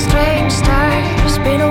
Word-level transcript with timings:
strange 0.00 0.52
stars 0.52 1.38
Been 1.38 1.65